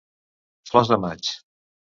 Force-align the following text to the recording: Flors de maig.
Flors 0.71 0.91
de 0.95 0.99
maig. 1.05 1.31